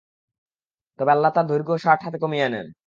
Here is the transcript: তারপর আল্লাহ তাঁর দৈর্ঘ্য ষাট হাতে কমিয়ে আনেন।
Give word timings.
তারপর 0.99 1.11
আল্লাহ 1.11 1.31
তাঁর 1.35 1.45
দৈর্ঘ্য 1.47 1.75
ষাট 1.85 1.99
হাতে 2.05 2.17
কমিয়ে 2.17 2.45
আনেন। 2.45 2.67